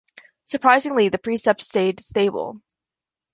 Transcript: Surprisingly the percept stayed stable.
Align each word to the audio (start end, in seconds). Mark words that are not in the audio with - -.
Surprisingly 0.47 1.09
the 1.09 1.19
percept 1.19 1.61
stayed 1.61 1.99
stable. 1.99 2.59